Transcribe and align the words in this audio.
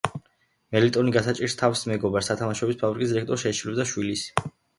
მელიტონი 0.75 1.13
გასაჭირს 1.15 1.55
თავის 1.59 1.83
მეგობარს, 1.91 2.31
სათამაშოების 2.33 2.81
ფაბრიკის 2.81 3.13
დირექტორს 3.15 3.45
შესჩივლებს 3.45 3.79
და 3.83 3.87
შვილის 3.93 4.27
დროებით 4.27 4.37
სამუშაოდ 4.41 4.43
მიღებას 4.43 4.43
თხოვს. 4.51 4.59